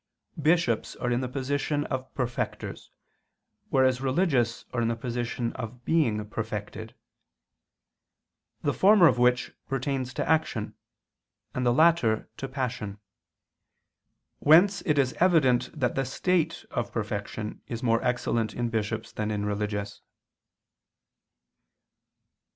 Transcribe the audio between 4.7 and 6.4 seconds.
are in the position of being